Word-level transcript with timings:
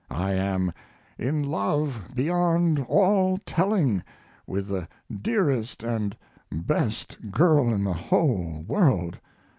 I 0.09 0.33
am 0.33 0.73
in 1.19 1.43
love 1.43 2.05
beyond 2.15 2.83
all 2.89 3.37
telling 3.37 4.01
with 4.47 4.67
the 4.69 4.87
dearest 5.13 5.83
and 5.83 6.17
best 6.51 7.29
girl 7.29 7.71
in 7.71 7.83
the 7.83 7.93
whole 7.93 8.65
world. 8.67 9.19